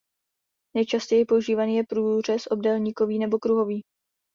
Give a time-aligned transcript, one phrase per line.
[0.75, 3.83] Nejčastěji používaný je průřez obdélníkový nebo kruhový.